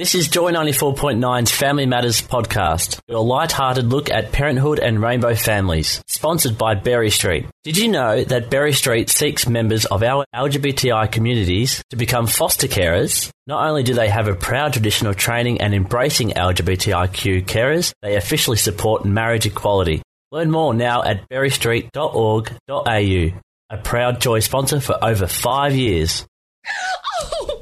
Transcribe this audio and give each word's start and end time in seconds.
This 0.00 0.14
is 0.14 0.28
Joy 0.28 0.52
94.9's 0.52 1.50
Family 1.50 1.84
Matters 1.84 2.22
podcast, 2.22 2.98
your 3.06 3.22
light-hearted 3.22 3.84
look 3.84 4.08
at 4.08 4.32
parenthood 4.32 4.78
and 4.78 5.02
rainbow 5.02 5.34
families, 5.34 6.02
sponsored 6.06 6.56
by 6.56 6.74
Berry 6.74 7.10
Street. 7.10 7.44
Did 7.64 7.76
you 7.76 7.88
know 7.88 8.24
that 8.24 8.48
Berry 8.48 8.72
Street 8.72 9.10
seeks 9.10 9.46
members 9.46 9.84
of 9.84 10.02
our 10.02 10.24
LGBTI 10.34 11.12
communities 11.12 11.84
to 11.90 11.96
become 11.96 12.26
foster 12.26 12.66
carers? 12.66 13.28
Not 13.46 13.68
only 13.68 13.82
do 13.82 13.92
they 13.92 14.08
have 14.08 14.26
a 14.26 14.34
proud 14.34 14.72
tradition 14.72 15.06
of 15.06 15.18
training 15.18 15.60
and 15.60 15.74
embracing 15.74 16.30
LGBTIQ 16.30 17.44
carers, 17.44 17.92
they 18.00 18.16
officially 18.16 18.56
support 18.56 19.04
marriage 19.04 19.44
equality. 19.44 20.00
Learn 20.32 20.50
more 20.50 20.72
now 20.72 21.02
at 21.02 21.28
berrystreet.org.au, 21.28 23.40
a 23.68 23.76
proud 23.84 24.20
Joy 24.22 24.40
sponsor 24.40 24.80
for 24.80 25.04
over 25.04 25.26
five 25.26 25.76
years. 25.76 26.26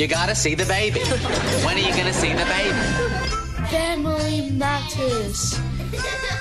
You 0.00 0.06
gotta 0.06 0.34
see 0.34 0.54
the 0.54 0.64
baby. 0.64 1.00
when 1.62 1.76
are 1.76 1.78
you 1.78 1.94
gonna 1.94 2.14
see 2.14 2.32
the 2.32 2.46
baby? 2.46 3.66
Family 3.68 4.50
matters. 4.52 5.60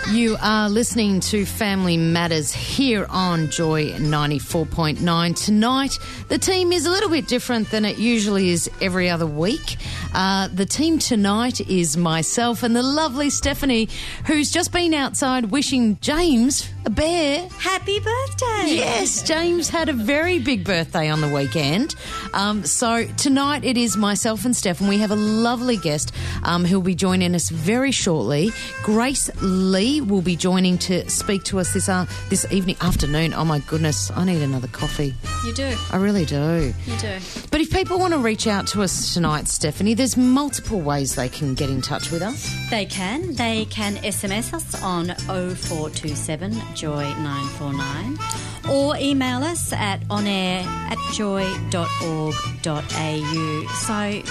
You 0.09 0.37
are 0.41 0.69
listening 0.69 1.19
to 1.19 1.45
Family 1.45 1.97
Matters 1.97 2.53
here 2.53 3.05
on 3.09 3.49
Joy 3.49 3.91
94.9. 3.91 5.45
Tonight, 5.45 5.99
the 6.29 6.37
team 6.37 6.71
is 6.71 6.85
a 6.85 6.89
little 6.89 7.09
bit 7.09 7.27
different 7.27 7.69
than 7.69 7.83
it 7.83 7.97
usually 7.97 8.49
is 8.49 8.71
every 8.81 9.09
other 9.09 9.27
week. 9.27 9.75
Uh, 10.13 10.47
the 10.47 10.65
team 10.65 10.97
tonight 10.97 11.59
is 11.59 11.97
myself 11.97 12.63
and 12.63 12.73
the 12.73 12.81
lovely 12.81 13.29
Stephanie, 13.29 13.89
who's 14.25 14.51
just 14.51 14.71
been 14.71 14.93
outside 14.93 15.51
wishing 15.51 15.99
James 15.99 16.69
a 16.85 16.89
bear. 16.89 17.47
Happy 17.59 17.99
birthday! 17.99 18.75
Yes, 18.75 19.23
James 19.23 19.69
had 19.69 19.89
a 19.89 19.93
very 19.93 20.39
big 20.39 20.63
birthday 20.63 21.09
on 21.09 21.21
the 21.21 21.27
weekend. 21.27 21.95
Um, 22.33 22.63
so 22.63 23.05
tonight 23.17 23.63
it 23.63 23.77
is 23.77 23.97
myself 23.97 24.45
and 24.45 24.55
Steph, 24.55 24.79
and 24.79 24.89
we 24.89 24.97
have 24.99 25.11
a 25.11 25.15
lovely 25.15 25.77
guest 25.77 26.13
um, 26.43 26.65
who'll 26.65 26.81
be 26.81 26.95
joining 26.95 27.35
us 27.35 27.49
very 27.49 27.91
shortly. 27.91 28.51
Grace 28.83 29.29
Lee 29.41 30.01
will 30.01 30.21
be 30.21 30.35
joining 30.35 30.77
to 30.79 31.09
speak 31.09 31.43
to 31.45 31.59
us 31.59 31.73
this 31.73 31.89
uh, 31.89 32.05
this 32.29 32.45
evening, 32.51 32.77
afternoon. 32.81 33.33
Oh 33.33 33.45
my 33.45 33.59
goodness, 33.59 34.11
I 34.11 34.25
need 34.25 34.41
another 34.41 34.67
coffee. 34.67 35.13
You 35.45 35.53
do. 35.53 35.75
I 35.91 35.97
really 35.97 36.25
do. 36.25 36.73
You 36.85 36.97
do. 36.97 37.17
But 37.51 37.61
if 37.61 37.71
people 37.71 37.99
want 37.99 38.13
to 38.13 38.19
reach 38.19 38.47
out 38.47 38.67
to 38.67 38.81
us 38.83 39.13
tonight, 39.13 39.47
Stephanie, 39.47 39.93
there's 39.93 40.17
multiple 40.17 40.79
ways 40.79 41.15
they 41.15 41.29
can 41.29 41.55
get 41.55 41.69
in 41.69 41.81
touch 41.81 42.11
with 42.11 42.21
us. 42.21 42.55
They 42.69 42.85
can. 42.85 43.33
They 43.35 43.65
can 43.65 43.95
SMS 43.97 44.53
us 44.53 44.81
on 44.81 45.07
0427 45.55 46.53
Joy 46.79 47.03
949 47.19 48.17
or 48.73 48.95
email 48.97 49.43
us 49.43 49.73
at 49.73 49.99
onair 50.07 50.63
at 50.65 50.97
joy.org.au. 51.13 52.33
So 53.85 54.21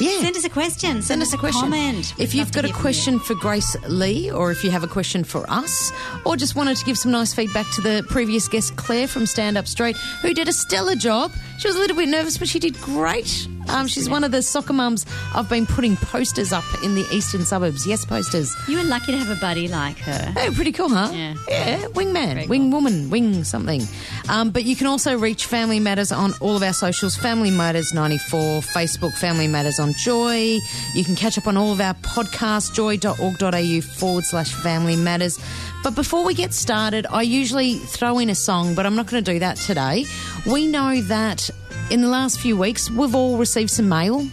Yeah. 0.00 0.20
send 0.20 0.36
us 0.36 0.44
a 0.44 0.48
question. 0.48 1.02
Send, 1.02 1.04
Send 1.04 1.22
us 1.22 1.32
a 1.32 1.36
question. 1.38 1.62
comment. 1.62 2.14
If 2.18 2.32
you've 2.34 2.52
got 2.52 2.64
a 2.64 2.72
question 2.72 3.14
you. 3.14 3.20
for 3.20 3.34
Grace 3.34 3.74
Lee, 3.88 4.30
or 4.30 4.52
if 4.52 4.62
you 4.62 4.70
have 4.70 4.84
a 4.84 4.88
question 4.88 5.24
for 5.24 5.44
us, 5.50 5.92
or 6.24 6.36
just 6.36 6.54
wanted 6.54 6.76
to 6.76 6.84
give 6.84 6.96
some 6.96 7.10
nice 7.10 7.34
feedback 7.34 7.66
to 7.72 7.80
the 7.80 8.04
previous 8.08 8.46
guest, 8.46 8.76
Claire 8.76 9.08
from 9.08 9.26
Stand 9.26 9.58
Up 9.58 9.66
Straight, 9.66 9.96
who 10.22 10.32
did 10.34 10.46
a 10.48 10.52
stellar 10.52 10.94
job. 10.94 11.32
She 11.58 11.66
was 11.66 11.76
a 11.76 11.80
little 11.80 11.96
bit 11.96 12.08
nervous, 12.08 12.38
but 12.38 12.48
she 12.48 12.60
did 12.60 12.80
great. 12.80 13.48
Um, 13.68 13.86
she's 13.86 14.08
one 14.08 14.24
of 14.24 14.30
the 14.30 14.42
soccer 14.42 14.72
mums 14.72 15.04
I've 15.34 15.48
been 15.48 15.66
putting 15.66 15.96
posters 15.96 16.52
up 16.52 16.64
in 16.82 16.94
the 16.94 17.06
eastern 17.12 17.44
suburbs. 17.44 17.86
Yes, 17.86 18.04
posters. 18.04 18.54
You 18.68 18.78
were 18.78 18.84
lucky 18.84 19.12
to 19.12 19.18
have 19.18 19.30
a 19.36 19.40
buddy 19.40 19.68
like 19.68 19.98
her. 19.98 20.32
Oh, 20.36 20.52
pretty 20.54 20.72
cool, 20.72 20.88
huh? 20.88 21.10
Yeah. 21.12 21.34
Yeah, 21.48 21.78
wingman, 21.88 22.34
Very 22.34 22.46
wing 22.46 22.62
cool. 22.70 22.80
woman, 22.80 23.10
wing 23.10 23.44
something. 23.44 23.82
Um, 24.28 24.50
but 24.50 24.64
you 24.64 24.76
can 24.76 24.86
also 24.86 25.18
reach 25.18 25.46
Family 25.46 25.80
Matters 25.80 26.12
on 26.12 26.32
all 26.40 26.56
of 26.56 26.62
our 26.62 26.72
socials 26.72 27.16
Family 27.16 27.50
Matters 27.50 27.92
94, 27.94 28.60
Facebook 28.60 29.12
Family 29.14 29.48
Matters 29.48 29.78
on 29.78 29.92
Joy. 29.94 30.58
You 30.94 31.04
can 31.04 31.14
catch 31.16 31.36
up 31.38 31.46
on 31.46 31.56
all 31.56 31.72
of 31.72 31.80
our 31.80 31.94
podcasts, 31.94 32.72
joy.org.au 32.74 33.80
forward 33.98 34.24
slash 34.24 34.52
Family 34.52 34.96
Matters. 34.96 35.38
But 35.84 35.94
before 35.94 36.24
we 36.24 36.34
get 36.34 36.52
started, 36.52 37.06
I 37.10 37.22
usually 37.22 37.74
throw 37.74 38.18
in 38.18 38.28
a 38.30 38.34
song, 38.34 38.74
but 38.74 38.84
I'm 38.84 38.96
not 38.96 39.06
going 39.06 39.22
to 39.24 39.32
do 39.32 39.38
that 39.38 39.56
today. 39.56 40.04
We 40.44 40.66
know 40.66 41.00
that 41.02 41.48
in 41.90 42.00
the 42.02 42.08
last 42.08 42.40
few 42.40 42.56
weeks, 42.56 42.90
we've 42.90 43.14
all 43.14 43.38
received 43.38 43.70
some 43.70 43.88
mail. 43.88 44.26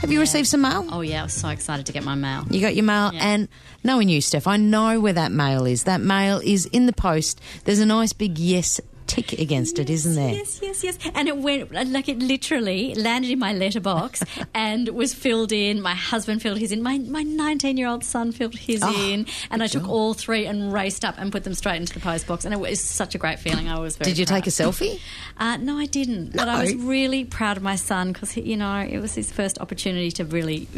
Have 0.00 0.12
you 0.12 0.20
received 0.20 0.46
some 0.46 0.60
mail? 0.62 0.86
Oh, 0.90 1.00
yeah, 1.00 1.20
I 1.20 1.24
was 1.24 1.34
so 1.34 1.48
excited 1.48 1.84
to 1.86 1.92
get 1.92 2.04
my 2.04 2.14
mail. 2.14 2.44
You 2.48 2.60
got 2.60 2.76
your 2.76 2.84
mail, 2.84 3.10
Yeah. 3.12 3.20
and 3.26 3.48
knowing 3.82 4.08
you, 4.08 4.20
Steph, 4.20 4.46
I 4.46 4.56
know 4.56 5.00
where 5.00 5.12
that 5.12 5.32
mail 5.32 5.66
is. 5.66 5.82
That 5.84 6.00
mail 6.00 6.40
is 6.44 6.66
in 6.66 6.86
the 6.86 6.92
post. 6.92 7.40
There's 7.64 7.80
a 7.80 7.86
nice 7.86 8.12
big 8.12 8.38
yes 8.38 8.80
tick 9.08 9.32
against 9.32 9.78
it, 9.78 9.90
isn't 9.90 10.14
there? 10.14 10.34
Yes, 10.34 10.60
yes, 10.62 10.84
yes. 10.84 10.98
And 11.14 11.26
it 11.26 11.36
went 11.38 11.72
like 11.72 12.08
it 12.08 12.18
literally 12.20 12.94
landed 12.94 13.30
in 13.30 13.38
my 13.38 13.52
letterbox 13.52 14.22
and 14.54 14.88
was 14.90 15.14
filled 15.14 15.50
in. 15.50 15.80
My 15.82 15.94
husband 15.94 16.42
filled 16.42 16.58
his 16.58 16.70
in. 16.70 16.82
My 16.82 16.98
my 16.98 17.22
19 17.22 17.76
year 17.76 17.88
old 17.88 18.04
son 18.04 18.30
filled 18.32 18.54
his 18.54 18.82
Oh, 18.84 19.10
in, 19.10 19.26
and 19.50 19.62
I 19.62 19.66
took 19.66 19.88
all 19.88 20.14
three 20.14 20.46
and 20.46 20.72
raced 20.72 21.04
up 21.04 21.16
and 21.18 21.32
put 21.32 21.42
them 21.44 21.54
straight 21.54 21.76
into 21.76 21.92
the 21.94 22.00
post 22.00 22.26
box. 22.26 22.44
And 22.44 22.54
it 22.54 22.60
was 22.60 22.80
such 22.80 23.14
a 23.14 23.18
great 23.18 23.38
feeling. 23.40 23.68
I 23.68 23.78
was 23.80 23.96
very. 23.96 24.10
Did 24.10 24.18
you 24.18 24.24
take 24.26 24.46
a 24.46 24.50
selfie? 24.50 25.00
Uh, 25.38 25.56
no, 25.56 25.78
I 25.78 25.86
didn't. 25.86 26.36
But 26.36 26.48
I 26.48 26.60
was 26.62 26.74
really 26.74 27.24
proud 27.24 27.56
of 27.56 27.62
my 27.62 27.76
son 27.76 28.12
because 28.12 28.36
you 28.36 28.56
know 28.56 28.78
it 28.80 28.98
was 28.98 29.14
his 29.14 29.32
first 29.32 29.58
opportunity 29.60 30.10
to 30.12 30.24
really 30.24 30.68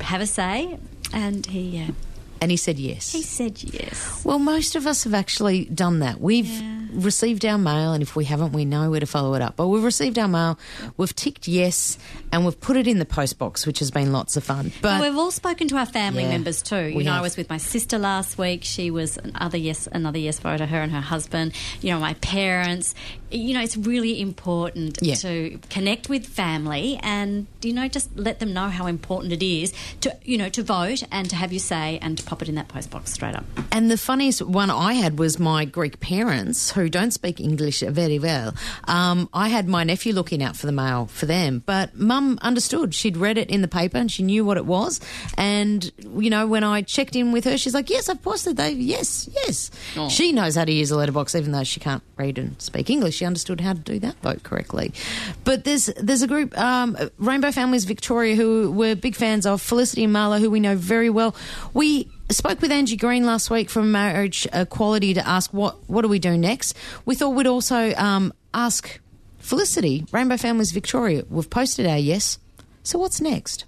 have 0.00 0.20
a 0.20 0.26
say, 0.26 0.78
and 1.12 1.46
he 1.46 1.60
yeah, 1.78 1.90
And 2.40 2.50
he 2.50 2.56
said 2.56 2.78
yes. 2.78 3.12
he 3.12 3.22
said 3.22 3.62
yes. 3.62 4.24
Well, 4.24 4.38
most 4.38 4.76
of 4.76 4.86
us 4.86 5.04
have 5.04 5.14
actually 5.14 5.64
done 5.66 6.00
that. 6.00 6.20
We've 6.20 6.46
Yeah. 6.46 6.78
Received 6.92 7.44
our 7.44 7.58
mail, 7.58 7.92
and 7.92 8.02
if 8.02 8.14
we 8.16 8.24
haven't, 8.24 8.52
we 8.52 8.64
know 8.64 8.90
where 8.90 9.00
to 9.00 9.06
follow 9.06 9.34
it 9.34 9.42
up. 9.42 9.56
But 9.56 9.68
we've 9.68 9.82
received 9.82 10.18
our 10.18 10.28
mail, 10.28 10.58
we've 10.96 11.14
ticked 11.14 11.48
yes, 11.48 11.98
and 12.32 12.44
we've 12.44 12.60
put 12.60 12.76
it 12.76 12.86
in 12.86 12.98
the 12.98 13.04
post 13.04 13.38
box, 13.38 13.66
which 13.66 13.78
has 13.80 13.90
been 13.90 14.12
lots 14.12 14.36
of 14.36 14.44
fun. 14.44 14.72
But 14.80 15.00
Well, 15.00 15.10
we've 15.10 15.18
all 15.18 15.30
spoken 15.30 15.68
to 15.68 15.76
our 15.76 15.86
family 15.86 16.22
Yeah, 16.22 16.30
members 16.30 16.62
too. 16.62 16.88
You 16.88 17.04
know, 17.04 17.12
I 17.12 17.20
was 17.20 17.36
with 17.36 17.48
my 17.50 17.58
sister 17.58 17.98
last 17.98 18.38
week. 18.38 18.64
She 18.64 18.90
was 18.90 19.16
another 19.16 19.58
yes, 19.58 19.88
another 19.90 20.18
yes 20.18 20.38
voter. 20.38 20.66
Her 20.66 20.80
and 20.80 20.92
her 20.92 21.00
husband. 21.00 21.52
You 21.80 21.90
know, 21.90 22.00
my 22.00 22.14
parents. 22.14 22.94
You 23.32 23.54
know, 23.54 23.62
it's 23.62 23.76
really 23.76 24.20
important 24.20 24.98
Yeah. 25.00 25.14
to 25.16 25.58
connect 25.70 26.08
with 26.08 26.26
family 26.26 26.98
and 27.02 27.46
you 27.62 27.72
know 27.72 27.88
just 27.88 28.08
let 28.16 28.38
them 28.40 28.52
know 28.52 28.68
how 28.68 28.86
important 28.86 29.32
it 29.32 29.42
is 29.44 29.72
to 30.00 30.14
you 30.24 30.36
know 30.36 30.48
to 30.50 30.62
vote 30.62 31.02
and 31.10 31.28
to 31.30 31.36
have 31.36 31.52
your 31.52 31.60
say 31.60 31.98
and 32.02 32.18
to 32.18 32.24
pop 32.24 32.42
it 32.42 32.48
in 32.48 32.54
that 32.56 32.68
post 32.68 32.90
box 32.90 33.12
straight 33.12 33.34
up. 33.34 33.44
And 33.70 33.90
the 33.90 33.96
funniest 33.96 34.42
one 34.42 34.70
I 34.70 34.94
had 34.94 35.18
was 35.18 35.38
my 35.38 35.64
Greek 35.64 36.00
parents, 36.00 36.72
who 36.72 36.88
don't 36.88 37.10
speak 37.12 37.40
English 37.40 37.80
very 37.80 38.18
well. 38.18 38.54
Um, 38.84 39.28
I 39.32 39.48
had 39.48 39.68
my 39.68 39.84
nephew 39.84 40.12
looking 40.12 40.42
out 40.42 40.56
for 40.56 40.66
the 40.66 40.72
mail 40.72 41.06
for 41.06 41.26
them, 41.26 41.62
but 41.64 41.96
Mum 41.96 42.38
understood. 42.42 42.94
She'd 42.94 43.16
read 43.16 43.38
it 43.38 43.48
in 43.50 43.62
the 43.62 43.68
paper 43.68 43.96
and 43.98 44.10
she 44.10 44.22
knew 44.22 44.44
what 44.44 44.56
it 44.56 44.66
was. 44.66 45.00
And 45.38 45.90
you 46.18 46.30
know, 46.30 46.46
when 46.46 46.64
I 46.64 46.82
checked 46.82 47.16
in 47.16 47.32
with 47.32 47.44
her, 47.44 47.56
she's 47.56 47.74
like, 47.74 47.88
"Yes, 47.90 48.08
I've 48.08 48.22
posted 48.22 48.56
that. 48.58 48.74
Yes, 48.76 49.28
yes." 49.34 49.70
She 50.10 50.32
knows 50.32 50.56
how 50.56 50.64
to 50.64 50.72
use 50.72 50.90
a 50.90 50.96
letterbox, 50.96 51.34
even 51.34 51.52
though 51.52 51.64
she 51.64 51.80
can't 51.80 52.02
read 52.16 52.38
and 52.38 52.60
speak 52.60 52.90
English. 52.90 53.21
Understood 53.24 53.60
how 53.60 53.72
to 53.72 53.80
do 53.80 53.98
that 54.00 54.16
vote 54.22 54.42
correctly. 54.42 54.92
But 55.44 55.64
there's 55.64 55.86
there's 55.96 56.22
a 56.22 56.26
group, 56.26 56.56
um, 56.58 56.96
Rainbow 57.18 57.52
Families 57.52 57.84
Victoria, 57.84 58.34
who 58.34 58.70
we're 58.70 58.96
big 58.96 59.16
fans 59.16 59.46
of. 59.46 59.60
Felicity 59.60 60.04
and 60.04 60.14
Marla, 60.14 60.40
who 60.40 60.50
we 60.50 60.60
know 60.60 60.76
very 60.76 61.10
well. 61.10 61.34
We 61.72 62.10
spoke 62.30 62.60
with 62.60 62.72
Angie 62.72 62.96
Green 62.96 63.24
last 63.24 63.50
week 63.50 63.70
from 63.70 63.92
Marriage 63.92 64.46
Equality 64.52 65.14
to 65.14 65.26
ask 65.26 65.52
what 65.52 65.76
what 65.88 66.02
do 66.02 66.08
we 66.08 66.18
do 66.18 66.36
next. 66.36 66.76
We 67.04 67.14
thought 67.14 67.30
we'd 67.30 67.46
also 67.46 67.94
um, 67.94 68.32
ask 68.54 69.00
Felicity, 69.38 70.06
Rainbow 70.12 70.36
Families 70.36 70.72
Victoria. 70.72 71.24
We've 71.28 71.50
posted 71.50 71.86
our 71.86 71.98
yes. 71.98 72.38
So 72.82 72.98
what's 72.98 73.20
next? 73.20 73.64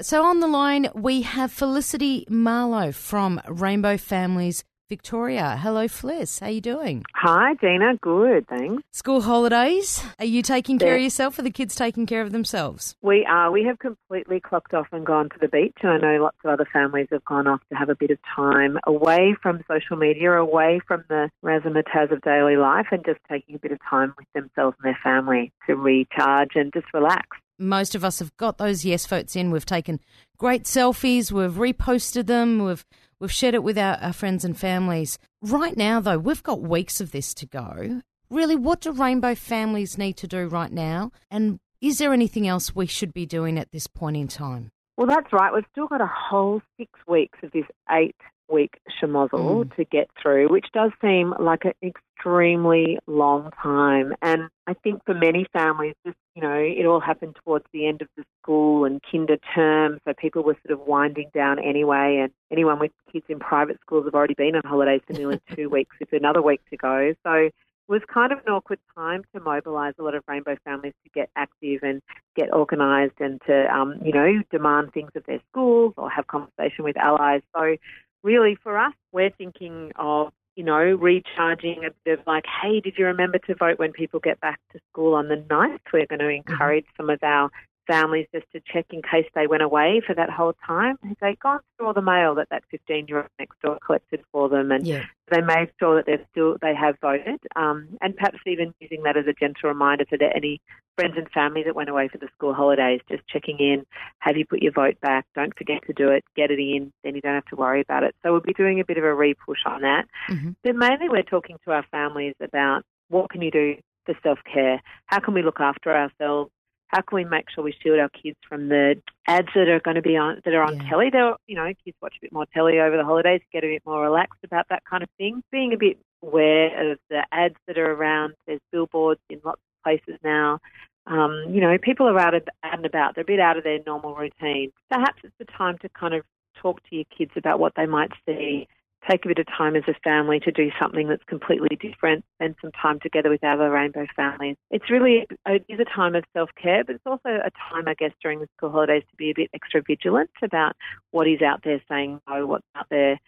So 0.00 0.24
on 0.24 0.40
the 0.40 0.48
line 0.48 0.88
we 0.94 1.22
have 1.22 1.52
Felicity 1.52 2.26
Marlowe 2.28 2.92
from 2.92 3.40
Rainbow 3.46 3.96
Families 3.96 4.64
Victoria. 4.90 5.56
Hello, 5.56 5.86
Fliss. 5.86 6.40
How 6.40 6.48
you 6.48 6.60
doing? 6.60 7.04
Hi, 7.14 7.54
Dina. 7.54 7.96
Good, 8.02 8.46
thanks. 8.48 8.82
School 8.90 9.22
holidays. 9.22 10.04
Are 10.18 10.24
you 10.24 10.42
taking 10.42 10.80
care 10.80 10.96
of 10.96 11.00
yourself, 11.00 11.38
or 11.38 11.42
the 11.42 11.50
kids 11.50 11.76
taking 11.76 12.04
care 12.06 12.22
of 12.22 12.32
themselves? 12.32 12.96
We 13.00 13.24
are. 13.24 13.52
We 13.52 13.64
have 13.64 13.78
completely 13.78 14.40
clocked 14.40 14.74
off 14.74 14.88
and 14.90 15.06
gone 15.06 15.28
to 15.30 15.36
the 15.40 15.46
beach, 15.48 15.76
and 15.82 15.92
I 15.92 15.98
know 15.98 16.22
lots 16.24 16.36
of 16.44 16.50
other 16.50 16.66
families 16.70 17.06
have 17.12 17.24
gone 17.24 17.46
off 17.46 17.60
to 17.70 17.76
have 17.76 17.88
a 17.88 17.94
bit 17.94 18.10
of 18.10 18.18
time 18.36 18.78
away 18.84 19.36
from 19.40 19.62
social 19.68 19.96
media, 19.96 20.32
away 20.32 20.80
from 20.86 21.04
the 21.08 21.30
razzmatazz 21.44 22.10
of 22.10 22.20
daily 22.22 22.56
life, 22.56 22.88
and 22.90 23.04
just 23.06 23.20
taking 23.30 23.54
a 23.54 23.58
bit 23.58 23.70
of 23.70 23.78
time 23.88 24.12
with 24.18 24.26
themselves 24.34 24.76
and 24.82 24.92
their 24.92 24.98
family 25.02 25.52
to 25.68 25.76
recharge 25.76 26.50
and 26.56 26.72
just 26.74 26.86
relax. 26.92 27.26
most 27.58 27.94
of 27.94 28.04
us 28.04 28.18
have 28.18 28.36
got 28.38 28.58
those 28.58 28.84
yes 28.84 29.06
votes 29.06 29.36
in. 29.36 29.50
We've 29.50 29.64
taken 29.66 30.00
great 30.38 30.64
selfies. 30.64 31.30
We've 31.30 31.52
reposted 31.52 32.26
them. 32.26 32.64
We've 32.64 32.84
we've 33.20 33.32
shared 33.32 33.54
it 33.54 33.62
with 33.62 33.78
our, 33.78 33.96
our 33.96 34.12
friends 34.12 34.44
and 34.44 34.58
families. 34.58 35.18
Right 35.42 35.76
now, 35.76 36.00
though, 36.00 36.18
we've 36.18 36.42
got 36.42 36.60
weeks 36.60 37.00
of 37.00 37.12
this 37.12 37.32
to 37.34 37.46
go. 37.46 38.02
really, 38.30 38.56
what 38.56 38.80
do 38.80 38.92
rainbow 38.92 39.34
families 39.34 39.98
need 39.98 40.16
to 40.18 40.26
do 40.26 40.46
right 40.46 40.72
now? 40.72 41.12
And 41.30 41.60
is 41.80 41.98
there 41.98 42.12
anything 42.12 42.46
else 42.46 42.74
we 42.74 42.86
should 42.86 43.12
be 43.12 43.26
doing 43.26 43.58
at 43.58 43.72
this 43.72 43.86
point 43.86 44.16
in 44.16 44.28
time? 44.28 44.70
Well, 44.96 45.06
that's 45.06 45.32
right. 45.32 45.52
We've 45.52 45.64
still 45.72 45.86
got 45.86 46.00
a 46.00 46.10
whole 46.12 46.60
six 46.76 46.92
weeks 47.08 47.38
of 47.42 47.52
this 47.52 47.64
eight 47.90 48.16
week 48.50 48.80
schmozzle 49.00 49.64
Mm. 49.64 49.76
to 49.76 49.84
get 49.84 50.10
through, 50.20 50.48
which 50.48 50.66
does 50.72 50.90
seem 51.00 51.34
like 51.38 51.64
an 51.64 51.72
extremely 51.82 52.98
long 53.06 53.50
time. 53.62 54.14
And 54.22 54.48
I 54.66 54.74
think 54.74 55.04
for 55.04 55.14
many 55.14 55.46
families, 55.52 55.94
just, 56.04 56.18
you 56.34 56.42
know, 56.42 56.56
it 56.56 56.84
all 56.86 57.00
happened 57.00 57.36
towards 57.44 57.64
the 57.72 57.86
end 57.86 58.02
of 58.02 58.08
the 58.16 58.24
school 58.42 58.84
and 58.84 59.00
kinder 59.10 59.38
term, 59.54 59.98
so 60.04 60.12
people 60.14 60.42
were 60.42 60.56
sort 60.66 60.78
of 60.78 60.86
winding 60.86 61.30
down 61.32 61.58
anyway. 61.58 62.18
And 62.18 62.32
anyone 62.50 62.78
with 62.78 62.92
kids 63.12 63.26
in 63.28 63.38
private 63.38 63.78
schools 63.80 64.04
have 64.04 64.14
already 64.14 64.34
been 64.34 64.56
on 64.56 64.62
holidays 64.64 65.02
for 65.06 65.14
nearly 65.14 65.40
two 65.54 65.68
weeks 65.68 65.96
with 65.98 66.12
another 66.12 66.42
week 66.42 66.60
to 66.70 66.76
go. 66.76 67.14
So 67.24 67.32
it 67.32 67.52
was 67.88 68.02
kind 68.12 68.30
of 68.32 68.38
an 68.46 68.52
awkward 68.52 68.78
time 68.94 69.24
to 69.34 69.40
mobilise 69.40 69.94
a 69.98 70.02
lot 70.02 70.14
of 70.14 70.22
rainbow 70.28 70.56
families 70.64 70.92
to 71.02 71.10
get 71.10 71.28
active 71.34 71.80
and 71.82 72.00
get 72.36 72.52
organised 72.52 73.16
and 73.18 73.40
to, 73.46 73.66
um, 73.74 73.94
you 74.04 74.12
know, 74.12 74.42
demand 74.52 74.92
things 74.92 75.10
of 75.16 75.24
their 75.26 75.40
schools 75.50 75.94
or 75.96 76.08
have 76.08 76.26
conversation 76.28 76.84
with 76.84 76.96
allies. 76.96 77.42
So 77.56 77.76
really 78.22 78.56
for 78.62 78.78
us, 78.78 78.94
we're 79.12 79.30
thinking 79.30 79.92
of, 79.96 80.32
you 80.56 80.64
know, 80.64 80.80
recharging 80.80 81.84
a 81.84 81.90
bit 82.04 82.20
of 82.20 82.26
like, 82.26 82.44
hey, 82.62 82.80
did 82.80 82.94
you 82.98 83.06
remember 83.06 83.38
to 83.38 83.54
vote 83.54 83.78
when 83.78 83.92
people 83.92 84.20
get 84.20 84.40
back 84.40 84.60
to 84.72 84.80
school 84.90 85.14
on 85.14 85.28
the 85.28 85.36
9th? 85.36 85.80
We're 85.92 86.06
going 86.06 86.18
to 86.18 86.26
mm-hmm. 86.26 86.50
encourage 86.50 86.86
some 86.96 87.10
of 87.10 87.22
our 87.22 87.50
families 87.90 88.26
just 88.32 88.46
to 88.52 88.60
check 88.72 88.86
in 88.90 89.02
case 89.02 89.26
they 89.34 89.46
went 89.46 89.62
away 89.62 90.00
for 90.06 90.14
that 90.14 90.30
whole 90.30 90.54
time. 90.66 90.96
They 91.20 91.34
gone 91.36 91.60
through 91.76 91.86
all 91.88 91.92
the 91.92 92.02
mail 92.02 92.34
that 92.36 92.48
that 92.50 92.62
15 92.70 93.06
year 93.08 93.18
old 93.18 93.28
next 93.38 93.60
door 93.62 93.78
collected 93.84 94.22
for 94.32 94.48
them 94.48 94.70
and 94.70 94.86
Yeah. 94.86 95.04
they 95.30 95.40
made 95.40 95.70
sure 95.78 95.96
that 95.96 96.06
they've 96.06 96.24
still 96.30 96.56
they 96.60 96.74
have 96.74 96.96
voted, 97.00 97.40
um, 97.56 97.88
and 98.00 98.16
perhaps 98.16 98.38
even 98.46 98.74
using 98.80 99.02
that 99.04 99.16
as 99.16 99.26
a 99.26 99.32
gentle 99.32 99.68
reminder 99.68 100.04
for 100.08 100.22
any 100.22 100.60
friends 100.96 101.14
and 101.16 101.28
family 101.30 101.62
that 101.62 101.74
went 101.74 101.88
away 101.88 102.08
for 102.08 102.18
the 102.18 102.28
school 102.34 102.52
holidays, 102.54 103.00
just 103.08 103.26
checking 103.28 103.58
in. 103.58 103.84
Have 104.18 104.36
you 104.36 104.44
put 104.44 104.60
your 104.62 104.72
vote 104.72 105.00
back? 105.00 105.24
Don't 105.34 105.56
forget 105.56 105.80
to 105.86 105.92
do 105.92 106.10
it. 106.10 106.24
Get 106.36 106.50
it 106.50 106.58
in, 106.58 106.92
then 107.04 107.14
you 107.14 107.20
don't 107.20 107.34
have 107.34 107.44
to 107.46 107.56
worry 107.56 107.80
about 107.80 108.02
it. 108.02 108.14
So 108.22 108.32
we'll 108.32 108.40
be 108.40 108.52
doing 108.52 108.80
a 108.80 108.84
bit 108.84 108.98
of 108.98 109.04
a 109.04 109.14
re-push 109.14 109.60
on 109.66 109.82
that. 109.82 110.06
Mhm. 110.28 110.56
But 110.62 110.76
mainly, 110.76 111.08
we're 111.08 111.22
talking 111.22 111.56
to 111.64 111.72
our 111.72 111.84
families 111.84 112.34
about 112.40 112.84
what 113.08 113.30
can 113.30 113.40
you 113.42 113.50
do 113.50 113.76
for 114.06 114.14
self 114.22 114.38
care. 114.44 114.80
How 115.06 115.20
can 115.20 115.34
we 115.34 115.42
look 115.42 115.60
after 115.60 115.94
ourselves? 115.96 116.50
How 116.90 117.02
can 117.02 117.16
we 117.16 117.24
make 117.24 117.48
sure 117.50 117.62
we 117.62 117.74
shield 117.82 118.00
our 118.00 118.08
kids 118.08 118.36
from 118.48 118.68
the 118.68 119.00
ads 119.28 119.48
that 119.54 119.68
are 119.68 119.78
going 119.78 119.94
to 119.94 120.02
be 120.02 120.16
on 120.16 120.40
that 120.44 120.54
are 120.54 120.62
on 120.62 120.76
Yeah. 120.76 120.88
telly? 120.88 121.10
They're, 121.10 121.36
you 121.46 121.54
know, 121.54 121.72
kids 121.84 121.96
watch 122.02 122.16
a 122.16 122.20
bit 122.20 122.32
more 122.32 122.46
telly 122.52 122.80
over 122.80 122.96
the 122.96 123.04
holidays, 123.04 123.42
get 123.52 123.62
a 123.62 123.68
bit 123.68 123.82
more 123.86 124.02
relaxed 124.02 124.42
about 124.42 124.66
that 124.70 124.84
kind 124.84 125.02
of 125.04 125.08
thing. 125.16 125.42
Being 125.52 125.72
a 125.72 125.76
bit 125.76 125.98
aware 126.22 126.90
of 126.92 126.98
the 127.08 127.24
ads 127.30 127.54
that 127.66 127.78
are 127.78 127.92
around. 127.92 128.34
There's 128.46 128.60
billboards 128.72 129.20
in 129.30 129.40
lots 129.44 129.60
of 129.60 129.82
places 129.84 130.18
now. 130.24 130.58
Um, 131.06 131.44
you 131.48 131.60
know, 131.60 131.76
people 131.78 132.08
are 132.08 132.18
out, 132.18 132.34
of, 132.34 132.42
out 132.64 132.74
and 132.74 132.86
about. 132.86 133.14
They're 133.14 133.22
a 133.22 133.26
bit 133.26 133.40
out 133.40 133.56
of 133.56 133.64
their 133.64 133.78
normal 133.86 134.14
routine. 134.14 134.72
Perhaps 134.90 135.20
it's 135.22 135.34
the 135.38 135.46
time 135.46 135.78
to 135.78 135.88
kind 135.90 136.14
of 136.14 136.24
talk 136.60 136.82
to 136.90 136.96
your 136.96 137.04
kids 137.16 137.32
about 137.36 137.58
what 137.60 137.72
they 137.76 137.86
might 137.86 138.10
see. 138.26 138.68
Take 139.08 139.24
a 139.24 139.28
bit 139.28 139.38
of 139.38 139.46
time 139.46 139.76
as 139.76 139.84
a 139.88 139.94
family 140.04 140.40
to 140.40 140.52
do 140.52 140.70
something 140.78 141.08
that's 141.08 141.24
completely 141.24 141.76
different. 141.80 142.24
Spend 142.36 142.54
some 142.60 142.70
time 142.72 143.00
together 143.00 143.30
with 143.30 143.42
other 143.42 143.70
rainbow 143.70 144.06
families. 144.14 144.56
It's 144.70 144.90
really 144.90 145.26
it 145.46 145.64
is 145.68 145.80
a 145.80 145.84
time 145.84 146.14
of 146.14 146.24
self 146.32 146.50
care, 146.60 146.84
but 146.84 146.96
it's 146.96 147.06
also 147.06 147.28
a 147.28 147.50
time, 147.72 147.88
I 147.88 147.94
guess, 147.94 148.12
during 148.22 148.40
the 148.40 148.48
school 148.56 148.70
holidays 148.70 149.02
to 149.10 149.16
be 149.16 149.30
a 149.30 149.34
bit 149.34 149.50
extra 149.54 149.82
vigilant 149.86 150.30
about 150.42 150.76
what 151.12 151.26
is 151.26 151.40
out 151.40 151.62
there 151.64 151.82
saying 151.88 152.20
no, 152.28 152.46
what's 152.46 152.66
out 152.76 152.86
there 152.90 153.18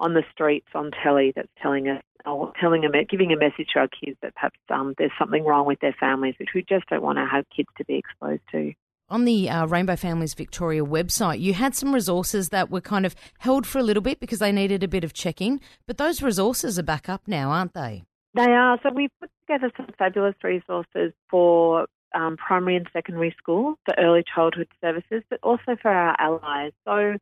on 0.00 0.14
the 0.14 0.24
streets, 0.32 0.68
on 0.74 0.90
telly 1.02 1.32
that's 1.36 1.48
telling 1.62 1.88
us 1.88 2.02
or 2.26 2.52
telling 2.60 2.82
them, 2.82 2.92
giving 3.08 3.32
a 3.32 3.36
message 3.36 3.68
to 3.72 3.80
our 3.80 3.88
kids 3.88 4.16
that 4.22 4.34
perhaps 4.34 4.58
um, 4.70 4.94
there's 4.98 5.12
something 5.18 5.44
wrong 5.44 5.66
with 5.66 5.80
their 5.80 5.94
families, 5.98 6.34
which 6.38 6.50
we 6.54 6.64
just 6.68 6.86
don't 6.88 7.02
want 7.02 7.18
have 7.18 7.44
kids 7.54 7.68
to 7.78 7.84
be 7.84 7.94
exposed 7.94 8.42
to. 8.50 8.72
On 9.10 9.24
the 9.24 9.50
uh, 9.50 9.66
Rainbow 9.66 9.96
Families 9.96 10.34
Victoria 10.34 10.84
website, 10.84 11.40
you 11.40 11.52
had 11.52 11.74
some 11.74 11.92
resources 11.92 12.50
that 12.50 12.70
were 12.70 12.80
kind 12.80 13.04
of 13.04 13.16
held 13.40 13.66
for 13.66 13.80
a 13.80 13.82
little 13.82 14.02
bit 14.02 14.20
because 14.20 14.38
they 14.38 14.52
needed 14.52 14.84
a 14.84 14.88
bit 14.88 15.02
of 15.02 15.12
checking, 15.12 15.60
but 15.88 15.98
those 15.98 16.22
resources 16.22 16.78
are 16.78 16.84
back 16.84 17.08
up 17.08 17.22
now, 17.26 17.50
aren't 17.50 17.74
they? 17.74 18.04
They 18.34 18.52
are. 18.52 18.78
So 18.84 18.90
we've 18.94 19.10
put 19.20 19.28
together 19.40 19.72
some 19.76 19.88
fabulous 19.98 20.36
resources 20.44 21.12
for 21.28 21.86
um, 22.14 22.36
primary 22.36 22.76
and 22.76 22.88
secondary 22.92 23.34
schools, 23.36 23.78
for 23.84 23.94
early 23.98 24.22
childhood 24.32 24.68
services, 24.80 25.24
but 25.28 25.40
also 25.42 25.76
for 25.82 25.90
our 25.90 26.14
allies. 26.20 26.70
So 26.84 27.16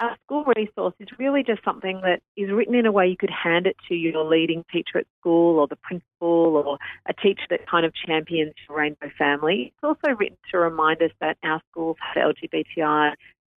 our 0.00 0.16
school 0.24 0.44
resource 0.56 0.94
is 0.98 1.08
really 1.18 1.42
just 1.42 1.62
something 1.64 2.00
that 2.02 2.20
is 2.36 2.50
written 2.50 2.74
in 2.74 2.86
a 2.86 2.92
way 2.92 3.06
you 3.06 3.16
could 3.16 3.30
hand 3.30 3.66
it 3.66 3.76
to 3.88 3.94
your 3.94 4.24
leading 4.24 4.64
teacher 4.72 4.98
at 4.98 5.06
school 5.20 5.58
or 5.58 5.68
the 5.68 5.76
principal 5.76 6.62
or 6.66 6.78
a 7.06 7.12
teacher 7.14 7.44
that 7.50 7.68
kind 7.68 7.86
of 7.86 7.92
champions 7.94 8.52
your 8.68 8.78
rainbow 8.78 9.08
family. 9.16 9.72
It's 9.74 9.84
also 9.84 10.16
written 10.16 10.36
to 10.50 10.58
remind 10.58 11.00
us 11.02 11.12
that 11.20 11.38
our 11.44 11.60
schools 11.70 11.96
have 12.14 12.34
LGBTI 12.34 13.14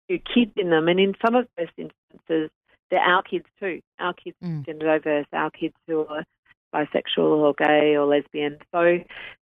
kids 0.08 0.52
in 0.56 0.70
them, 0.70 0.88
and 0.88 1.00
in 1.00 1.14
some 1.24 1.34
of 1.34 1.48
those 1.56 1.68
instances, 1.76 2.50
they're 2.90 3.00
our 3.00 3.22
kids 3.22 3.46
too. 3.58 3.80
Our 3.98 4.12
kids 4.12 4.36
Mm. 4.42 4.64
gender 4.64 4.86
diverse, 4.86 5.26
our 5.32 5.50
kids 5.50 5.74
who 5.86 6.06
are 6.06 6.24
bisexual 6.72 7.18
or 7.18 7.54
gay 7.54 7.96
or 7.96 8.06
lesbian. 8.06 8.58
So 8.72 9.02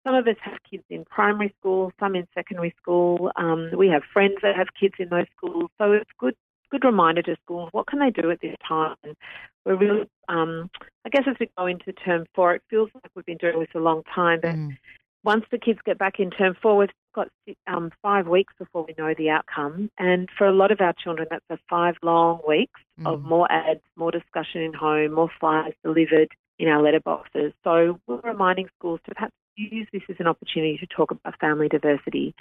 some 0.05 0.15
of 0.15 0.29
us 0.29 0.37
have 0.43 0.63
kids 0.63 0.85
in 0.91 1.05
primary 1.07 1.53
school, 1.59 1.93
some 1.99 2.15
in 2.15 2.29
secondary 2.35 2.75
school. 2.81 3.33
Um, 3.37 3.71
we 3.73 3.89
have 3.89 4.05
friends 4.13 4.37
that 4.43 4.55
have 4.55 4.69
kids 4.79 4.95
in 4.99 5.09
those 5.09 5.27
schools. 5.37 5.71
So 5.79 5.93
it's 5.93 6.11
good 6.19 6.37
good 6.75 6.85
reminder 6.85 7.23
to 7.23 7.37
schools 7.45 7.69
what 7.73 7.87
can 7.87 8.01
they 8.01 8.11
do 8.11 8.31
at 8.31 8.41
this 8.41 8.57
time. 8.67 8.97
And 9.05 9.17
we're 9.65 9.77
really, 9.77 10.09
um, 10.29 10.71
I 11.07 11.09
guess, 11.09 11.25
as 11.29 11.37
we 11.39 11.49
go 11.57 11.67
into 11.67 11.93
term 11.93 12.27
four, 12.35 12.55
it 12.55 12.63
feels 12.69 12.91
like 12.95 13.11
we've 13.15 13.25
been 13.25 13.39
doing 13.39 13.61
this 13.61 13.69
a 13.75 13.79
long 13.79 14.03
time. 14.15 14.41
But 14.43 14.57
Mm. 14.57 14.77
once 15.23 15.45
the 15.51 15.59
kids 15.59 15.79
get 15.85 15.99
back 15.99 16.19
in 16.19 16.31
term 16.31 16.55
four, 16.61 16.77
we've 16.77 16.91
got 17.15 17.29
um, 17.67 17.93
five 18.03 18.27
weeks 18.27 18.53
before 18.59 18.85
we 18.85 18.95
know 18.99 19.15
the 19.15 19.31
outcome. 19.31 19.91
And 19.99 20.29
for 20.37 20.47
a 20.47 20.53
lot 20.53 20.73
of 20.73 20.81
our 20.81 20.93
children, 20.93 21.29
that's 21.31 21.45
a 21.51 21.59
five 21.69 21.97
long 22.03 22.41
weeks 22.47 22.81
of 23.05 23.21
Mm. 23.21 23.29
more 23.29 23.53
ads, 23.53 23.81
more 23.97 24.11
discussion 24.11 24.61
in 24.63 24.73
home, 24.73 25.13
more 25.13 25.31
flyers 25.41 25.75
delivered 25.85 26.31
in 26.59 26.69
our 26.69 26.83
letterboxes. 26.83 27.53
So 27.63 28.01
we're 28.07 28.21
reminding 28.25 28.69
schools 28.79 29.01
to 29.05 29.15
perhaps 29.15 29.35
use 29.57 29.89
this 29.93 30.03
as 30.09 30.17
an 30.19 30.27
opportunity 30.27 30.77
to 30.79 30.87
talk 30.87 31.13
about 31.13 31.39
family 31.39 31.69
diversity, 31.69 32.35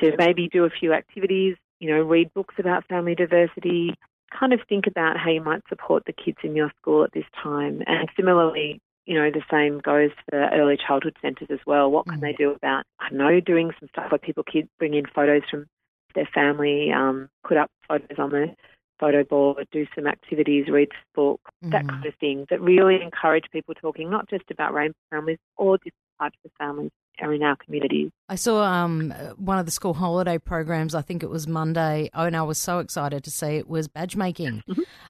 to 0.00 0.16
maybe 0.16 0.48
do 0.48 0.64
a 0.64 0.70
few 0.70 0.92
activities, 0.92 1.56
you 1.80 1.88
know, 1.90 2.02
read 2.02 2.32
books 2.34 2.54
about 2.58 2.86
family 2.86 3.14
diversity, 3.14 3.94
kind 4.38 4.52
of 4.52 4.60
think 4.68 4.86
about 4.86 5.16
how 5.16 5.30
you 5.30 5.40
might 5.40 5.62
support 5.68 6.04
the 6.06 6.12
kids 6.12 6.38
in 6.42 6.56
your 6.56 6.72
school 6.80 7.04
at 7.04 7.12
this 7.12 7.24
time. 7.42 7.82
And 7.86 8.08
similarly, 8.16 8.80
you 9.06 9.14
know, 9.14 9.30
the 9.30 9.42
same 9.50 9.78
goes 9.78 10.10
for 10.28 10.48
early 10.50 10.76
childhood 10.76 11.16
centres 11.22 11.48
as 11.50 11.60
well. 11.66 11.90
What 11.90 12.06
can 12.08 12.18
Mm. 12.18 12.22
they 12.22 12.32
do 12.32 12.50
about, 12.50 12.84
I 13.00 13.08
don't 13.08 13.18
know, 13.18 13.40
doing 13.40 13.72
some 13.78 13.88
stuff 13.88 14.10
where 14.10 14.18
people 14.18 14.42
kids 14.42 14.68
bring 14.78 14.94
in 14.94 15.06
photos 15.06 15.42
from 15.50 15.66
their 16.14 16.26
family, 16.26 16.92
um, 16.92 17.28
put 17.46 17.56
up 17.56 17.70
photos 17.86 18.18
on 18.18 18.30
the 18.30 18.54
photo 18.98 19.24
board, 19.24 19.66
do 19.70 19.86
some 19.94 20.06
activities, 20.06 20.68
read 20.68 20.88
a 20.92 21.14
book, 21.14 21.40
that 21.70 21.84
Mhm. 21.84 21.88
kind 21.88 22.06
of 22.06 22.14
thing 22.16 22.46
that 22.50 22.60
really 22.60 23.00
encourage 23.02 23.44
people 23.50 23.74
talking 23.74 24.10
not 24.10 24.28
just 24.28 24.50
about 24.50 24.74
rainbow 24.74 24.94
families 25.10 25.38
or 25.56 25.78
different 25.78 25.94
types 26.18 26.38
of 26.44 26.50
families 26.58 26.90
are 27.20 27.32
in 27.32 27.42
our 27.42 27.56
communities. 27.56 28.10
I 28.28 28.34
saw 28.34 28.62
um, 28.62 29.10
one 29.36 29.58
of 29.58 29.64
the 29.64 29.72
school 29.72 29.94
holiday 29.94 30.38
programs. 30.38 30.94
I 30.94 31.02
think 31.02 31.22
it 31.22 31.30
was 31.30 31.46
Monday. 31.46 32.10
Oh, 32.14 32.24
and 32.24 32.36
I 32.36 32.42
was 32.42 32.58
so 32.58 32.78
excited 32.78 33.24
to 33.24 33.30
see 33.30 33.46
it 33.56 33.68
was 33.68 33.88
badge 33.88 34.16
making 34.16 34.62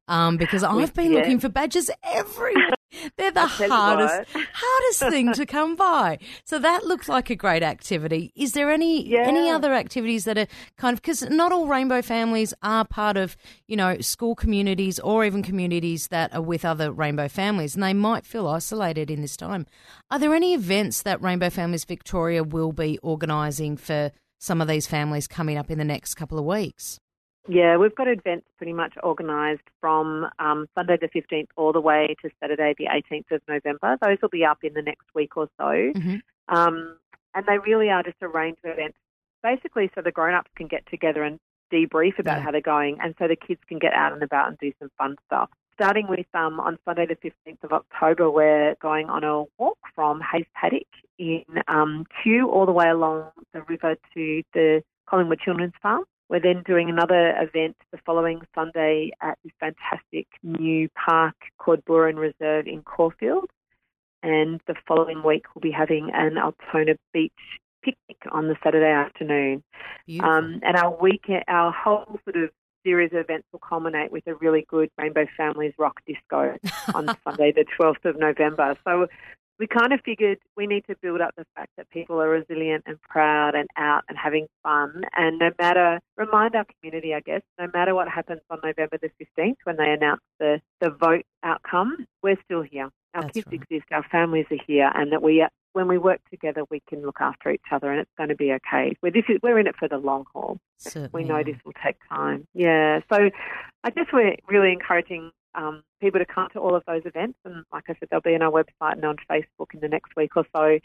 um, 0.08 0.36
because 0.36 0.62
I've 0.62 0.94
been 0.94 1.12
yeah. 1.12 1.20
looking 1.20 1.40
for 1.40 1.48
badges 1.48 1.90
everywhere. 2.02 2.70
They're 3.16 3.30
the 3.30 3.46
hardest, 3.46 4.30
hardest 4.32 5.00
thing 5.10 5.32
to 5.34 5.44
come 5.44 5.76
by. 5.76 6.18
So 6.44 6.58
that 6.58 6.86
looked 6.86 7.08
like 7.08 7.28
a 7.28 7.36
great 7.36 7.62
activity. 7.62 8.32
Is 8.34 8.52
there 8.52 8.70
any 8.70 9.14
any 9.14 9.50
other 9.50 9.74
activities 9.74 10.24
that 10.24 10.38
are 10.38 10.46
kind 10.78 10.94
of 10.94 11.02
because 11.02 11.22
not 11.28 11.52
all 11.52 11.66
rainbow 11.66 12.00
families 12.00 12.54
are 12.62 12.86
part 12.86 13.18
of 13.18 13.36
you 13.66 13.76
know 13.76 14.00
school 14.00 14.34
communities 14.34 14.98
or 15.00 15.24
even 15.24 15.42
communities 15.42 16.08
that 16.08 16.34
are 16.34 16.40
with 16.40 16.64
other 16.64 16.90
rainbow 16.90 17.28
families, 17.28 17.74
and 17.74 17.82
they 17.82 17.92
might 17.92 18.24
feel 18.24 18.48
isolated 18.48 19.10
in 19.10 19.20
this 19.20 19.36
time. 19.36 19.66
Are 20.10 20.18
there 20.18 20.34
any 20.34 20.54
events 20.54 21.02
that 21.02 21.20
Rainbow 21.20 21.50
Families 21.50 21.84
Victoria 22.02 22.44
will 22.44 22.70
be 22.72 22.96
organising 23.02 23.76
for 23.76 24.12
some 24.38 24.60
of 24.60 24.68
these 24.68 24.86
families 24.86 25.26
coming 25.26 25.58
up 25.58 25.68
in 25.68 25.78
the 25.78 25.84
next 25.84 26.14
couple 26.14 26.38
of 26.38 26.44
weeks? 26.44 27.00
Yeah, 27.48 27.76
we've 27.76 27.94
got 27.94 28.06
events 28.06 28.46
pretty 28.56 28.72
much 28.72 28.92
organised 29.02 29.62
from 29.80 30.26
um, 30.38 30.66
Sunday 30.76 30.96
the 31.00 31.08
15th 31.08 31.48
all 31.56 31.72
the 31.72 31.80
way 31.80 32.14
to 32.22 32.30
Saturday 32.40 32.74
the 32.78 32.84
18th 32.86 33.32
of 33.32 33.40
November. 33.48 33.96
Those 34.00 34.18
will 34.22 34.28
be 34.28 34.44
up 34.44 34.58
in 34.62 34.74
the 34.74 34.82
next 34.82 35.06
week 35.14 35.36
or 35.36 35.48
so. 35.58 35.64
Mhm. 35.64 36.20
Um, 36.48 36.96
and 37.34 37.44
they 37.46 37.58
really 37.58 37.90
are 37.90 38.02
just 38.04 38.18
a 38.22 38.28
range 38.28 38.58
of 38.64 38.70
events, 38.70 38.98
basically 39.42 39.90
so 39.94 40.02
the 40.02 40.12
grown-ups 40.12 40.50
can 40.56 40.68
get 40.68 40.86
together 40.86 41.24
and 41.24 41.40
debrief 41.72 42.18
about 42.18 42.36
Yeah. 42.38 42.42
how 42.44 42.50
they're 42.52 42.60
going 42.60 42.98
and 43.02 43.14
so 43.18 43.26
the 43.26 43.36
kids 43.36 43.60
can 43.68 43.78
get 43.78 43.92
out 43.92 44.12
and 44.12 44.22
about 44.22 44.48
and 44.48 44.58
do 44.58 44.72
some 44.78 44.90
fun 44.98 45.16
stuff. 45.26 45.50
Starting 45.80 46.08
with 46.08 46.26
um, 46.34 46.58
on 46.58 46.76
Sunday 46.84 47.06
the 47.06 47.14
15th 47.14 47.62
of 47.62 47.70
October, 47.70 48.28
we're 48.28 48.74
going 48.82 49.08
on 49.08 49.22
a 49.22 49.44
walk 49.58 49.78
from 49.94 50.20
Hays 50.20 50.44
Paddock 50.52 50.88
in 51.20 51.44
um, 51.68 52.04
Kew 52.20 52.50
all 52.50 52.66
the 52.66 52.72
way 52.72 52.88
along 52.88 53.30
the 53.52 53.62
river 53.62 53.94
to 54.12 54.42
the 54.54 54.82
Collingwood 55.08 55.38
Children's 55.38 55.74
Farm. 55.80 56.02
We're 56.28 56.40
then 56.40 56.64
doing 56.66 56.90
another 56.90 57.32
event 57.40 57.76
the 57.92 57.98
following 58.04 58.40
Sunday 58.56 59.12
at 59.22 59.38
this 59.44 59.52
fantastic 59.60 60.26
new 60.42 60.88
park 60.88 61.36
called 61.58 61.84
Booran 61.84 62.16
Reserve 62.16 62.66
in 62.66 62.82
Caulfield. 62.82 63.48
and 64.24 64.60
the 64.66 64.74
following 64.88 65.22
week 65.22 65.44
we'll 65.54 65.60
be 65.60 65.70
having 65.70 66.10
an 66.12 66.38
Altona 66.38 66.96
Beach 67.12 67.32
picnic 67.84 68.18
on 68.32 68.48
the 68.48 68.56
Saturday 68.64 68.90
afternoon. 68.90 69.62
Um, 70.24 70.58
and 70.64 70.76
our 70.76 71.00
week, 71.00 71.26
our 71.46 71.70
whole 71.70 72.18
sort 72.24 72.42
of 72.42 72.50
series 72.88 73.12
of 73.12 73.18
events 73.18 73.46
will 73.52 73.60
culminate 73.60 74.10
with 74.10 74.26
a 74.26 74.34
really 74.36 74.64
good 74.66 74.88
Rainbow 74.96 75.26
Families 75.36 75.74
rock 75.78 76.00
disco 76.06 76.56
on 76.94 77.06
Sunday, 77.24 77.52
the 77.52 77.66
12th 77.78 78.04
of 78.06 78.18
November. 78.18 78.76
So 78.86 79.08
we 79.58 79.66
kind 79.66 79.92
of 79.92 80.00
figured 80.04 80.38
we 80.56 80.66
need 80.66 80.84
to 80.88 80.96
build 81.02 81.20
up 81.20 81.34
the 81.36 81.44
fact 81.54 81.70
that 81.76 81.90
people 81.90 82.18
are 82.18 82.30
resilient 82.30 82.84
and 82.86 82.98
proud 83.02 83.54
and 83.54 83.68
out 83.76 84.04
and 84.08 84.16
having 84.16 84.46
fun. 84.62 85.02
And 85.14 85.38
no 85.38 85.50
matter, 85.58 86.00
remind 86.16 86.54
our 86.54 86.64
community, 86.80 87.12
I 87.12 87.20
guess, 87.20 87.42
no 87.58 87.66
matter 87.74 87.94
what 87.94 88.08
happens 88.08 88.40
on 88.48 88.60
November 88.64 88.96
the 89.02 89.10
15th 89.20 89.56
when 89.64 89.76
they 89.76 89.90
announce 89.90 90.22
the, 90.40 90.62
the 90.80 90.88
vote 90.90 91.26
outcome, 91.42 92.06
we're 92.22 92.38
still 92.44 92.62
here. 92.62 92.88
Our 93.18 93.24
That's 93.24 93.34
kids 93.34 93.46
right. 93.48 93.60
exist, 93.60 93.86
our 93.90 94.04
families 94.10 94.46
are 94.52 94.62
here, 94.64 94.90
and 94.94 95.10
that 95.10 95.22
we, 95.22 95.44
when 95.72 95.88
we 95.88 95.98
work 95.98 96.20
together, 96.30 96.62
we 96.70 96.80
can 96.88 97.02
look 97.02 97.20
after 97.20 97.50
each 97.50 97.60
other, 97.72 97.90
and 97.90 98.00
it's 98.00 98.10
going 98.16 98.28
to 98.28 98.36
be 98.36 98.52
okay. 98.52 98.96
We're, 99.02 99.10
this 99.10 99.24
is, 99.28 99.38
we're 99.42 99.58
in 99.58 99.66
it 99.66 99.74
for 99.76 99.88
the 99.88 99.98
long 99.98 100.24
haul. 100.32 100.58
Certainly. 100.78 101.10
We 101.12 101.24
know 101.24 101.42
this 101.42 101.56
will 101.64 101.72
take 101.84 101.96
time. 102.08 102.46
Yeah. 102.54 103.00
So 103.12 103.30
I 103.82 103.90
guess 103.90 104.06
we're 104.12 104.36
really 104.48 104.72
encouraging 104.72 105.32
um, 105.56 105.82
people 106.00 106.20
to 106.20 106.26
come 106.26 106.48
to 106.52 106.60
all 106.60 106.76
of 106.76 106.84
those 106.86 107.02
events. 107.04 107.38
And 107.44 107.64
like 107.72 107.84
I 107.88 107.94
said, 107.98 108.08
they'll 108.10 108.20
be 108.20 108.36
on 108.36 108.42
our 108.42 108.52
website 108.52 108.92
and 108.92 109.04
on 109.04 109.16
Facebook 109.28 109.74
in 109.74 109.80
the 109.80 109.88
next 109.88 110.14
week 110.16 110.36
or 110.36 110.46
so, 110.54 110.78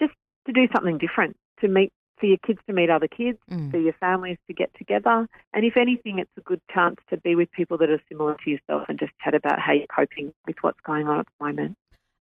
just 0.00 0.12
to 0.46 0.52
do 0.52 0.66
something 0.74 0.98
different, 0.98 1.36
to 1.60 1.68
meet, 1.68 1.92
for 2.18 2.26
your 2.26 2.38
kids 2.46 2.58
to 2.66 2.72
meet 2.72 2.90
other 2.90 3.08
kids, 3.08 3.38
Mm. 3.50 3.70
for 3.70 3.78
your 3.78 3.92
families 3.94 4.38
to 4.46 4.54
get 4.54 4.70
together. 4.76 5.28
And 5.52 5.64
if 5.64 5.76
anything, 5.76 6.18
it's 6.18 6.30
a 6.36 6.40
good 6.40 6.60
chance 6.72 6.96
to 7.10 7.16
be 7.16 7.34
with 7.34 7.50
people 7.52 7.76
that 7.78 7.90
are 7.90 8.00
similar 8.08 8.36
to 8.44 8.50
yourself 8.50 8.84
and 8.88 8.98
just 8.98 9.12
chat 9.22 9.34
about 9.34 9.58
how 9.60 9.72
you're 9.72 9.86
coping 9.94 10.32
with 10.46 10.56
what's 10.62 10.80
going 10.80 11.06
on 11.08 11.20
at 11.20 11.26
the 11.38 11.44
moment. 11.44 11.76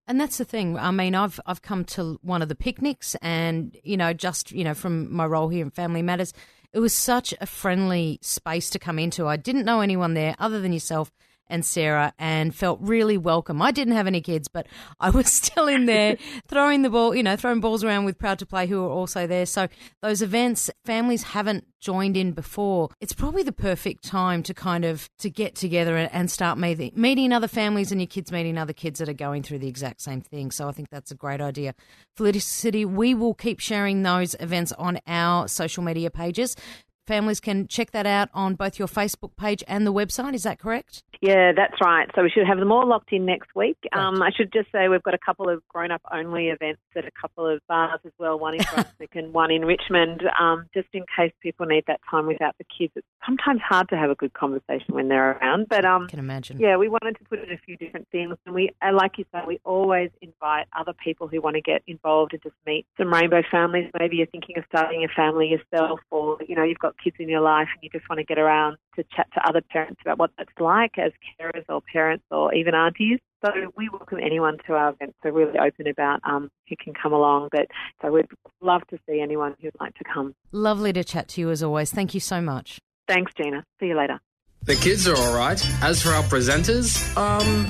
And 0.07 0.19
that's 0.21 0.37
the 0.37 0.45
thing. 0.45 0.77
I 0.77 0.91
mean, 0.91 1.15
I've 1.15 1.39
I've 1.47 1.63
come 1.63 1.83
to 1.85 2.19
one 2.21 2.43
of 2.43 2.49
the 2.49 2.55
picnics, 2.55 3.15
and 3.23 3.75
you 3.83 3.97
know, 3.97 4.13
just 4.13 4.51
you 4.51 4.63
know, 4.63 4.75
from 4.75 5.11
my 5.11 5.25
role 5.25 5.49
here 5.49 5.63
in 5.63 5.71
Family 5.71 6.03
Matters, 6.03 6.31
it 6.73 6.79
was 6.79 6.93
such 6.93 7.33
a 7.41 7.47
friendly 7.47 8.19
space 8.21 8.69
to 8.71 8.79
come 8.79 8.99
into. 8.99 9.27
I 9.27 9.37
didn't 9.37 9.65
know 9.65 9.81
anyone 9.81 10.13
there 10.13 10.35
other 10.37 10.61
than 10.61 10.73
yourself 10.73 11.11
and 11.47 11.65
Sarah, 11.65 12.13
and 12.17 12.53
felt 12.53 12.79
really 12.81 13.17
welcome. 13.17 13.61
I 13.61 13.71
didn't 13.71 13.93
have 13.93 14.07
any 14.07 14.21
kids, 14.21 14.47
but 14.47 14.67
I 14.99 15.09
was 15.09 15.27
still 15.31 15.67
in 15.67 15.85
there 15.85 16.17
throwing 16.47 16.81
the 16.81 16.89
ball, 16.89 17.15
you 17.15 17.23
know, 17.23 17.35
throwing 17.35 17.59
balls 17.59 17.83
around 17.83 18.05
with 18.05 18.17
Proud 18.17 18.39
to 18.39 18.45
Play, 18.45 18.67
who 18.67 18.83
are 18.83 18.89
also 18.89 19.27
there. 19.27 19.45
So 19.45 19.67
those 20.01 20.21
events, 20.21 20.69
families 20.85 21.23
haven't 21.23 21.65
joined 21.85 22.17
in 22.17 22.31
before. 22.31 22.89
It's 22.99 23.13
probably 23.13 23.43
the 23.43 23.51
perfect 23.51 24.03
time 24.03 24.41
to 24.43 24.55
kind 24.55 24.83
of 24.83 25.07
to 25.19 25.29
get 25.29 25.53
together 25.53 25.95
and, 25.95 26.25
start 26.25 26.57
meeting 26.57 26.91
meeting 26.95 27.31
other 27.31 27.47
families 27.47 27.91
and 27.91 28.01
your 28.01 28.07
kids 28.07 28.31
meeting 28.31 28.57
other 28.57 28.73
kids 28.73 28.97
that 28.97 29.07
are 29.07 29.13
going 29.13 29.43
through 29.43 29.59
the 29.59 29.67
exact 29.67 30.01
same 30.01 30.21
thing. 30.21 30.49
So 30.49 30.67
I 30.67 30.71
think 30.71 30.89
that's 30.89 31.11
a 31.11 31.15
great 31.15 31.39
idea. 31.39 31.75
Felicity, 32.17 32.83
we 32.83 33.13
will 33.13 33.35
keep 33.35 33.59
sharing 33.59 34.01
those 34.01 34.35
events 34.39 34.71
on 34.73 34.99
our 35.05 35.47
social 35.47 35.83
media 35.83 36.09
pages. 36.09 36.55
Families 37.07 37.39
can 37.39 37.67
check 37.67 37.91
that 37.91 38.07
out 38.07 38.29
on 38.33 38.55
both 38.55 38.79
your 38.79 38.87
Facebook 38.87 39.35
page 39.37 39.63
and 39.67 39.85
the 39.85 39.93
website. 39.93 40.33
Is 40.33 40.41
that 40.43 40.57
correct? 40.57 41.03
Yeah, 41.21 41.51
that's 41.55 41.79
right. 41.81 42.09
So 42.15 42.23
we 42.23 42.29
should 42.29 42.47
have 42.47 42.59
them 42.59 42.71
all 42.71 42.87
locked 42.87 43.13
in 43.13 43.25
next 43.25 43.55
week. 43.55 43.77
Right. 43.93 44.03
Um, 44.03 44.21
I 44.21 44.31
should 44.35 44.51
just 44.51 44.71
say 44.71 44.87
we've 44.87 45.03
got 45.03 45.13
a 45.13 45.19
couple 45.19 45.49
of 45.49 45.61
grown-up 45.67 46.01
only 46.11 46.47
events 46.49 46.81
at 46.95 47.05
a 47.05 47.11
couple 47.19 47.47
of 47.47 47.61
bars 47.67 47.99
as 48.05 48.11
well. 48.17 48.39
One 48.39 48.55
in 48.55 48.61
Brunswick 48.73 49.15
and 49.15 49.33
one 49.33 49.51
in 49.51 49.63
Richmond. 49.65 50.23
Um, 50.39 50.65
just 50.73 50.87
in 50.93 51.03
case 51.15 51.31
people 51.41 51.65
need 51.65 51.83
that 51.87 51.99
time 52.09 52.25
without 52.25 52.55
the 52.57 52.65
kids. 52.77 52.93
It's 52.95 53.07
sometimes 53.25 53.61
hard 53.61 53.89
to 53.89 53.97
have 53.97 54.09
a 54.09 54.15
good 54.15 54.33
conversation 54.33 54.93
when 54.93 55.07
they're 55.07 55.31
around. 55.31 55.67
But 55.69 55.85
um, 55.85 56.03
I 56.03 56.11
can 56.11 56.19
imagine. 56.19 56.59
yeah, 56.59 56.77
we 56.77 56.89
wanted 56.89 57.17
to 57.17 57.23
put 57.25 57.39
in 57.39 57.51
a 57.51 57.57
few 57.57 57.77
different 57.77 58.07
things, 58.11 58.35
and 58.45 58.55
we, 58.55 58.71
uh, 58.81 58.93
like 58.93 59.17
you 59.17 59.25
say, 59.31 59.41
we 59.45 59.59
always 59.63 60.09
invite 60.21 60.65
other 60.77 60.93
people 60.93 61.27
who 61.27 61.41
want 61.41 61.55
to 61.55 61.61
get 61.61 61.83
involved 61.87 62.33
and 62.33 62.41
just 62.41 62.55
meet 62.65 62.85
some 62.97 63.11
rainbow 63.11 63.41
families. 63.49 63.89
Maybe 63.99 64.17
you're 64.17 64.27
thinking 64.27 64.57
of 64.57 64.63
starting 64.67 65.03
a 65.03 65.07
family 65.15 65.49
yourself, 65.49 65.99
or 66.11 66.37
you 66.47 66.55
know 66.55 66.63
you've 66.63 66.79
got 66.79 66.94
kids 67.03 67.17
in 67.19 67.29
your 67.29 67.41
life 67.41 67.67
and 67.73 67.83
you 67.83 67.89
just 67.89 68.09
want 68.09 68.19
to 68.19 68.25
get 68.25 68.37
around 68.37 68.77
to 68.95 69.03
chat 69.15 69.27
to 69.33 69.47
other 69.47 69.61
parents 69.61 69.99
about 70.03 70.17
what 70.19 70.31
that's 70.37 70.49
like 70.59 70.97
as 70.97 71.11
carers 71.39 71.63
or 71.69 71.81
parents 71.91 72.23
or 72.31 72.53
even 72.53 72.73
aunties. 72.73 73.19
So 73.43 73.51
we 73.77 73.89
welcome 73.89 74.19
anyone 74.23 74.57
to 74.67 74.73
our 74.73 74.89
events. 74.89 75.15
We're 75.23 75.31
really 75.31 75.59
open 75.59 75.87
about 75.87 76.19
um, 76.23 76.49
who 76.67 76.75
can 76.83 76.93
come 76.93 77.13
along. 77.13 77.49
But 77.51 77.67
so 78.01 78.11
we'd 78.11 78.25
love 78.61 78.81
to 78.89 78.97
see 79.07 79.21
anyone 79.21 79.55
who'd 79.61 79.75
like 79.79 79.93
to 79.95 80.03
come. 80.11 80.33
Lovely 80.51 80.93
to 80.93 81.03
chat 81.03 81.27
to 81.29 81.41
you 81.41 81.51
as 81.51 81.61
always. 81.61 81.91
Thank 81.91 82.13
you 82.13 82.19
so 82.19 82.41
much. 82.41 82.79
Thanks, 83.07 83.31
Gina. 83.37 83.63
See 83.79 83.87
you 83.87 83.97
later. 83.97 84.19
The 84.65 84.75
kids 84.75 85.07
are 85.07 85.15
alright. 85.15 85.63
As 85.83 86.01
for 86.01 86.09
our 86.09 86.23
presenters, 86.23 87.15
um, 87.15 87.67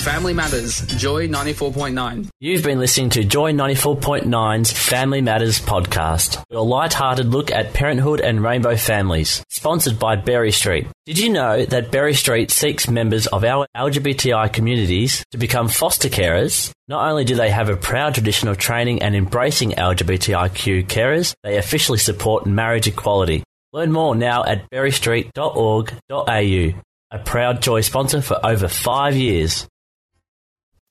Family 0.00 0.34
Matters, 0.34 0.82
Joy 0.98 1.28
94.9. 1.28 2.28
You've 2.40 2.62
been 2.62 2.78
listening 2.78 3.08
to 3.10 3.24
Joy 3.24 3.52
94.9's 3.52 4.70
Family 4.70 5.22
Matters 5.22 5.58
podcast, 5.58 6.44
your 6.50 6.66
light-hearted 6.66 7.28
look 7.28 7.50
at 7.50 7.72
parenthood 7.72 8.20
and 8.20 8.42
rainbow 8.42 8.76
families, 8.76 9.42
sponsored 9.48 9.98
by 9.98 10.16
Berry 10.16 10.52
Street. 10.52 10.86
Did 11.06 11.18
you 11.18 11.30
know 11.30 11.64
that 11.64 11.90
Berry 11.90 12.12
Street 12.12 12.50
seeks 12.50 12.86
members 12.86 13.26
of 13.28 13.42
our 13.42 13.66
LGBTI 13.74 14.52
communities 14.52 15.24
to 15.30 15.38
become 15.38 15.68
foster 15.68 16.10
carers? 16.10 16.70
Not 16.86 17.08
only 17.08 17.24
do 17.24 17.34
they 17.34 17.48
have 17.48 17.70
a 17.70 17.76
proud 17.78 18.12
tradition 18.12 18.48
of 18.48 18.58
training 18.58 19.00
and 19.00 19.16
embracing 19.16 19.70
LGBTIQ 19.70 20.86
carers, 20.86 21.34
they 21.42 21.56
officially 21.56 21.98
support 21.98 22.44
marriage 22.44 22.86
equality. 22.86 23.42
Learn 23.76 23.92
more 23.92 24.16
now 24.16 24.42
at 24.42 24.70
berrystreet.org.au, 24.70 26.80
a 27.10 27.18
proud 27.18 27.60
Joy 27.60 27.82
sponsor 27.82 28.22
for 28.22 28.40
over 28.42 28.68
five 28.68 29.16
years. 29.16 29.68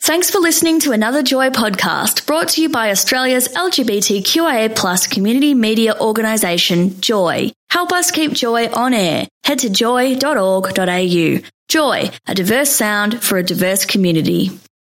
Thanks 0.02 0.30
for 0.30 0.38
listening 0.38 0.80
to 0.82 0.92
another 0.92 1.24
Joy 1.24 1.50
podcast 1.50 2.28
brought 2.28 2.50
to 2.50 2.62
you 2.62 2.70
by 2.70 2.92
Australia's 2.92 3.48
LGBTQIA 3.48 4.76
plus 4.76 5.08
community 5.08 5.56
media 5.56 6.00
organisation, 6.00 7.02
Joy. 7.02 7.52
Help 7.72 7.92
us 7.92 8.12
keep 8.12 8.34
Joy 8.34 8.68
on 8.68 8.94
air. 8.94 9.28
Head 9.44 9.58
to 9.60 9.72
joy.org.au. 9.72 11.40
Joy, 11.68 12.12
a 12.28 12.36
diverse 12.36 12.70
sound 12.70 13.24
for 13.24 13.40
a 13.40 13.44
diverse 13.44 13.86
community. 13.86 14.52